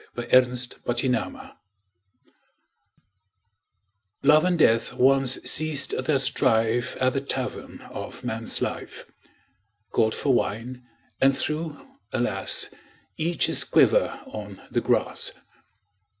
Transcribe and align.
THE 0.15 0.33
EXPLANATION 0.35 1.51
Love 4.23 4.43
and 4.43 4.57
Death 4.57 4.93
once 4.93 5.37
ceased 5.47 5.91
their 6.05 6.17
strife 6.17 6.97
At 6.99 7.13
the 7.13 7.21
Tavern 7.21 7.81
of 7.81 8.23
Man's 8.23 8.63
Life. 8.63 9.05
Called 9.91 10.15
for 10.15 10.33
wine, 10.33 10.81
and 11.21 11.37
threw— 11.37 11.85
alas!— 12.11 12.71
Each 13.29 13.45
his 13.45 13.63
quiver 13.63 14.19
on 14.25 14.59
the 14.71 14.81
grass. 14.81 15.33